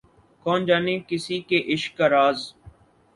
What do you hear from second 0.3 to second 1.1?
کون جانے